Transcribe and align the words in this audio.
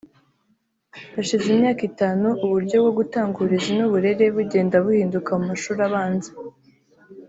Hashize 1.15 1.45
imyaka 1.55 1.81
itanu 1.89 2.27
uburyo 2.45 2.75
bwo 2.83 2.91
gutanga 2.99 3.33
uburezi 3.37 3.69
n’uburere 3.75 4.25
bugenda 4.35 4.75
buhinduka 4.85 5.29
mu 5.39 5.43
mashuri 5.51 5.79
abanza 5.89 6.31